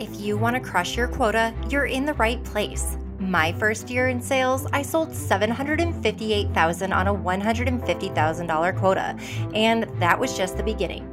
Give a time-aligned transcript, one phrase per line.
[0.00, 2.96] If you want to crush your quota, you're in the right place.
[3.18, 9.14] My first year in sales, I sold 758,000 on a $150,000 quota,
[9.54, 11.06] and that was just the beginning.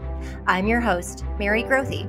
[0.47, 2.07] I'm your host, Mary Grothe.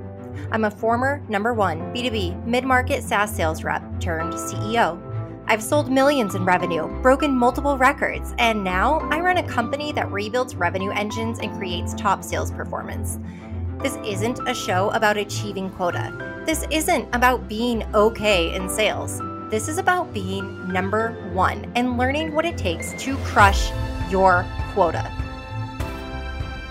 [0.53, 5.03] I'm a former number 1 B2B mid-market SaaS sales rep turned CEO.
[5.49, 10.13] I've sold millions in revenue, broken multiple records, and now I run a company that
[10.13, 13.19] rebuilds revenue engines and creates top sales performance.
[13.83, 16.38] This isn't a show about achieving quota.
[16.49, 19.21] This isn't about being okay in sales.
[19.51, 23.71] This is about being number one and learning what it takes to crush
[24.09, 25.13] your quota.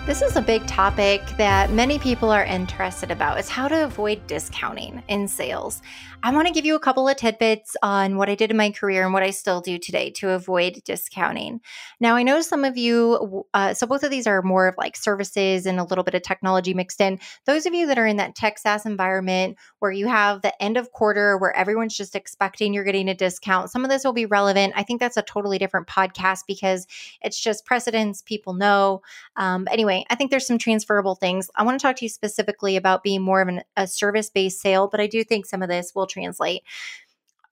[0.08, 4.26] This is a big topic that many people are interested about is how to avoid
[4.26, 5.82] discounting in sales.
[6.22, 8.70] I want to give you a couple of tidbits on what I did in my
[8.70, 11.60] career and what I still do today to avoid discounting.
[12.00, 14.96] Now, I know some of you, uh, so both of these are more of like
[14.96, 17.20] services and a little bit of technology mixed in.
[17.44, 20.76] Those of you that are in that tech SaaS environment where you have the end
[20.78, 24.26] of quarter where everyone's just expecting you're getting a discount, some of this will be
[24.26, 24.72] relevant.
[24.74, 26.86] I think that's a totally different podcast because
[27.20, 29.02] it's just precedents people know.
[29.36, 31.50] Um, anyway, I think there's some transferable things.
[31.56, 34.60] I want to talk to you specifically about being more of an, a service based
[34.60, 36.62] sale, but I do think some of this will translate.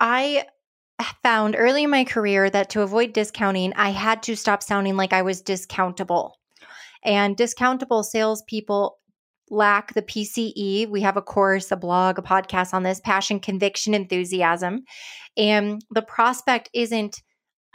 [0.00, 0.46] I
[1.22, 5.12] found early in my career that to avoid discounting, I had to stop sounding like
[5.12, 6.32] I was discountable.
[7.02, 8.98] And discountable salespeople
[9.50, 10.88] lack the PCE.
[10.88, 14.84] We have a course, a blog, a podcast on this passion, conviction, enthusiasm.
[15.36, 17.22] And the prospect isn't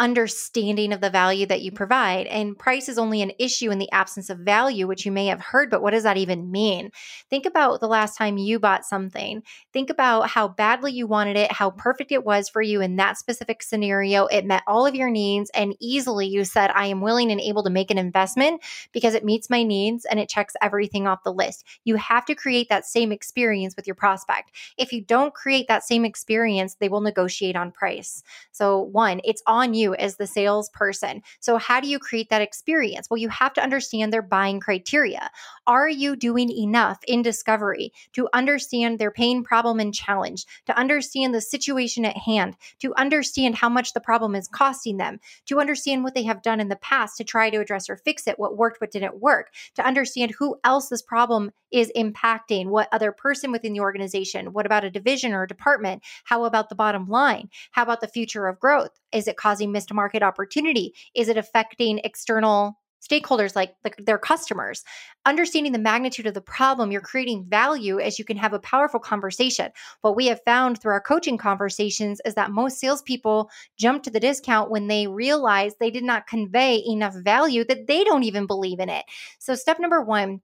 [0.02, 1.76] understanding of the value that you mm.
[1.76, 2.26] provide.
[2.28, 5.40] And price is only an issue in the absence of value, which you may have
[5.40, 6.92] heard, but what does that even mean?
[7.30, 9.44] Think about the last time you bought something.
[9.72, 13.18] Think about how badly you wanted it, how perfect it was for you in that
[13.18, 14.26] specific scenario.
[14.26, 17.64] It met all of your needs, and easily you said, I am willing and able
[17.64, 21.32] to make an investment because it meets my needs and it checks everything off the
[21.32, 21.64] list.
[21.84, 24.52] You have to create that same experience with your prospect.
[24.78, 28.24] If you don't create that same experience, they will negotiate on price.
[28.52, 31.22] So, one, it's on you as the salesperson.
[31.40, 33.08] So, how do you create that experience?
[33.10, 35.30] Well, you have to understand their buying criteria.
[35.68, 41.34] Are you doing enough in discovery to understand their pain, problem, and challenge, to understand
[41.34, 46.04] the situation at hand, to understand how much the problem is costing them, to understand
[46.04, 48.58] what they have done in the past to try to address or fix it, what
[48.58, 53.52] worked, what didn't work, to understand who else this problem is impacting, what other person
[53.52, 56.04] within the organization, what about a division or a department?
[56.24, 57.50] How about the bottom line?
[57.72, 58.92] How about the future of growth?
[59.12, 60.94] Is it causing missed market opportunity?
[61.16, 64.84] Is it affecting external stakeholders like, like their customers
[65.26, 69.00] understanding the magnitude of the problem you're creating value as you can have a powerful
[69.00, 69.72] conversation
[70.02, 74.20] what we have found through our coaching conversations is that most salespeople jump to the
[74.20, 78.80] discount when they realize they did not convey enough value that they don't even believe
[78.80, 79.06] in it
[79.40, 80.40] so step number one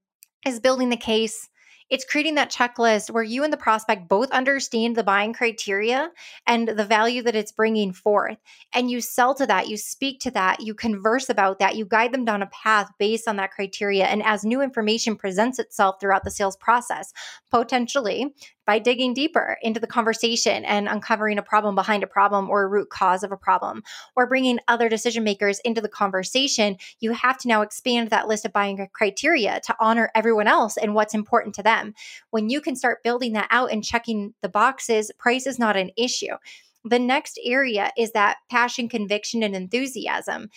[0.47, 1.49] is building the case
[1.89, 6.11] it's creating that checklist where you and the prospect both understand the buying criteria
[6.45, 8.37] and the value that it's bringing forth.
[8.73, 12.11] And you sell to that, you speak to that, you converse about that, you guide
[12.11, 14.05] them down a path based on that criteria.
[14.05, 17.13] And as new information presents itself throughout the sales process,
[17.49, 18.35] potentially
[18.67, 22.67] by digging deeper into the conversation and uncovering a problem behind a problem or a
[22.67, 23.81] root cause of a problem,
[24.15, 28.45] or bringing other decision makers into the conversation, you have to now expand that list
[28.45, 31.95] of buying criteria to honor everyone else and what's important to them.
[32.29, 35.91] When you can start building that out and checking the boxes, price is not an
[35.97, 36.35] issue.
[36.83, 40.49] The next area is that passion, conviction, and enthusiasm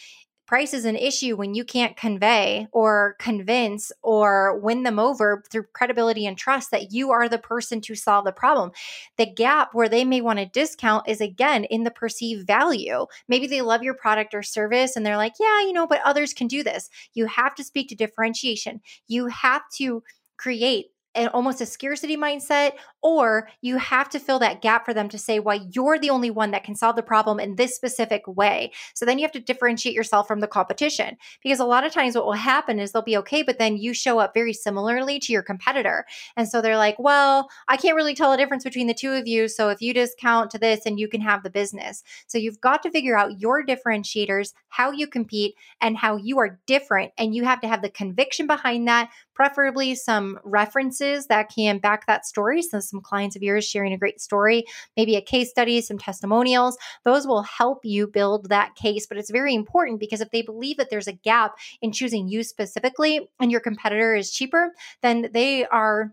[0.50, 5.62] price is an issue when you can't convey or convince or win them over through
[5.74, 8.72] credibility and trust that you are the person to solve the problem.
[9.16, 13.06] The gap where they may want to discount is again in the perceived value.
[13.28, 16.32] Maybe they love your product or service and they're like, yeah, you know, but others
[16.32, 16.90] can do this.
[17.14, 18.80] You have to speak to differentiation.
[19.06, 20.02] You have to
[20.36, 22.72] create an almost a scarcity mindset,
[23.02, 26.30] or you have to fill that gap for them to say why you're the only
[26.30, 28.72] one that can solve the problem in this specific way.
[28.94, 32.14] So then you have to differentiate yourself from the competition because a lot of times
[32.14, 35.32] what will happen is they'll be okay, but then you show up very similarly to
[35.32, 36.04] your competitor.
[36.36, 39.26] And so they're like, well, I can't really tell a difference between the two of
[39.26, 39.48] you.
[39.48, 42.02] So if you discount to this and you can have the business.
[42.26, 46.58] So you've got to figure out your differentiators, how you compete, and how you are
[46.66, 47.12] different.
[47.16, 52.06] And you have to have the conviction behind that, preferably some references that can back
[52.06, 52.62] that story.
[52.62, 54.64] So, some clients of yours sharing a great story,
[54.96, 59.06] maybe a case study, some testimonials, those will help you build that case.
[59.06, 62.42] But it's very important because if they believe that there's a gap in choosing you
[62.42, 64.72] specifically and your competitor is cheaper,
[65.02, 66.12] then they are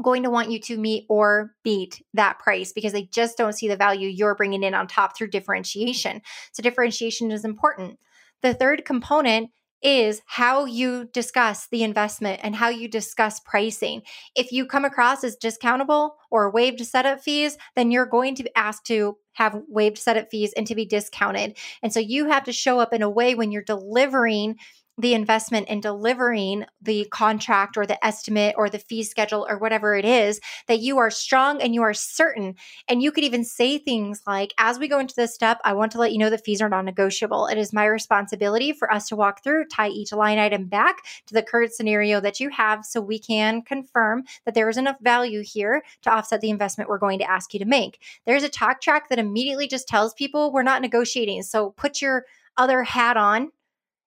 [0.00, 3.68] going to want you to meet or beat that price because they just don't see
[3.68, 6.22] the value you're bringing in on top through differentiation.
[6.52, 7.98] So, differentiation is important.
[8.40, 9.50] The third component
[9.82, 14.02] is how you discuss the investment and how you discuss pricing.
[14.34, 18.84] If you come across as discountable or waived setup fees, then you're going to ask
[18.84, 21.56] to have waived setup fees and to be discounted.
[21.82, 24.56] And so you have to show up in a way when you're delivering
[24.98, 29.94] the investment in delivering the contract or the estimate or the fee schedule or whatever
[29.94, 32.54] it is that you are strong and you are certain.
[32.88, 35.92] And you could even say things like as we go into this step i want
[35.92, 37.46] to let you know the fees are non-negotiable.
[37.46, 41.34] It is my responsibility for us to walk through tie each line item back to
[41.34, 45.42] the current scenario that you have so we can confirm that there is enough value
[45.42, 48.00] here to offset the investment we're going to ask you to make.
[48.26, 51.42] There's a talk track that immediately just tells people we're not negotiating.
[51.42, 53.50] So put your other hat on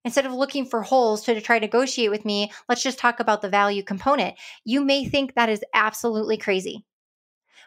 [0.06, 3.42] Instead of looking for holes to, try to negotiate with me, let's just talk about
[3.42, 4.36] the value component.
[4.64, 6.86] You may think that is absolutely crazy,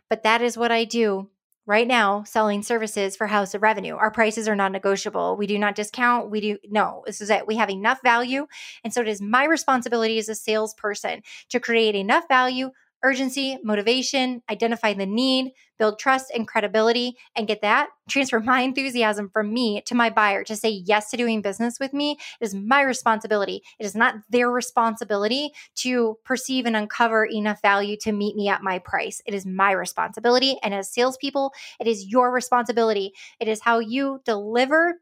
[0.09, 1.29] but that is what I do
[1.67, 3.95] right now selling services for house of revenue.
[3.95, 5.37] Our prices are not negotiable.
[5.37, 6.31] We do not discount.
[6.31, 7.47] We do no this is it.
[7.47, 8.47] We have enough value
[8.83, 11.21] and so it is my responsibility as a salesperson
[11.51, 12.71] to create enough value
[13.03, 19.31] urgency, motivation, identify the need, build trust and credibility, and get that, transfer my enthusiasm
[19.33, 22.19] from me to my buyer to say yes to doing business with me.
[22.41, 23.63] It is my responsibility.
[23.79, 28.63] It is not their responsibility to perceive and uncover enough value to meet me at
[28.63, 29.23] my price.
[29.27, 30.59] It is my responsibility.
[30.63, 33.13] And as salespeople, it is your responsibility.
[33.41, 34.95] It is how you deliver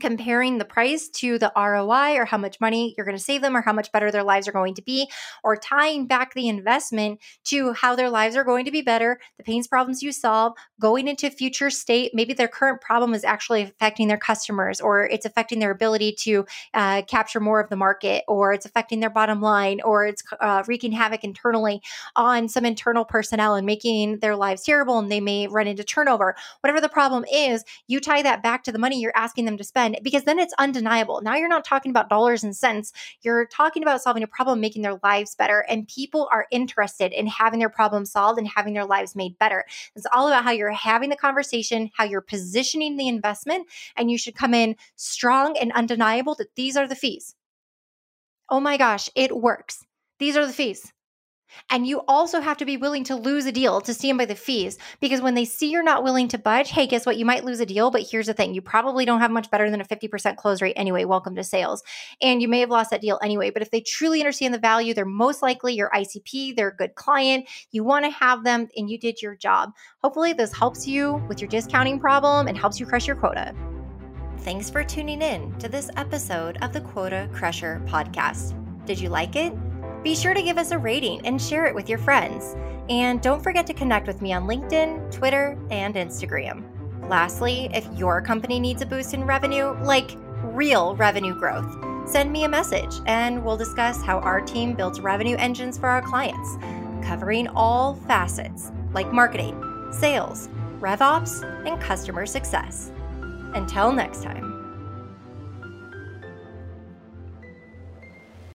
[0.00, 3.56] comparing the price to the ROI or how much money you're going to save them
[3.56, 5.08] or how much better their lives are going to be,
[5.44, 9.44] or tying back the investment to how their lives are going to be better, the
[9.44, 12.12] pains problems you solve, going into future state.
[12.14, 16.46] Maybe their current problem is actually affecting their customers or it's affecting their ability to
[16.72, 20.62] uh, capture more of the market or it's affecting their bottom line or it's uh,
[20.66, 21.82] wreaking havoc internally
[22.16, 26.34] on some internal personnel and making their lives terrible and they may run into turnover.
[26.60, 29.64] Whatever the problem is, you tie that back to the money you're asking them to
[29.64, 31.20] spend spend because then it's undeniable.
[31.22, 32.92] Now you're not talking about dollars and cents.
[33.22, 35.60] You're talking about solving a problem, making their lives better.
[35.68, 39.64] And people are interested in having their problem solved and having their lives made better.
[39.94, 44.18] It's all about how you're having the conversation, how you're positioning the investment, and you
[44.18, 47.34] should come in strong and undeniable that these are the fees.
[48.48, 49.84] Oh my gosh, it works.
[50.18, 50.92] These are the fees.
[51.70, 54.34] And you also have to be willing to lose a deal to stand by the
[54.34, 57.16] fees because when they see you're not willing to budge, hey, guess what?
[57.16, 59.70] You might lose a deal, but here's the thing you probably don't have much better
[59.70, 61.04] than a 50% close rate anyway.
[61.04, 61.82] Welcome to sales.
[62.20, 63.50] And you may have lost that deal anyway.
[63.50, 66.94] But if they truly understand the value, they're most likely your ICP, they're a good
[66.94, 67.48] client.
[67.70, 69.72] You want to have them and you did your job.
[70.02, 73.54] Hopefully, this helps you with your discounting problem and helps you crush your quota.
[74.38, 78.56] Thanks for tuning in to this episode of the Quota Crusher podcast.
[78.86, 79.52] Did you like it?
[80.02, 82.56] Be sure to give us a rating and share it with your friends.
[82.88, 86.64] And don't forget to connect with me on LinkedIn, Twitter, and Instagram.
[87.08, 91.76] Lastly, if your company needs a boost in revenue, like real revenue growth,
[92.08, 96.02] send me a message and we'll discuss how our team builds revenue engines for our
[96.02, 96.56] clients,
[97.06, 99.56] covering all facets like marketing,
[99.92, 100.48] sales,
[100.80, 102.90] RevOps, and customer success.
[103.54, 104.51] Until next time.